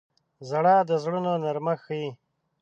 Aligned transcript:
•ژړا 0.47 0.77
د 0.89 0.91
زړونو 1.03 1.31
نرمښت 1.43 1.81
ښيي. 1.85 2.09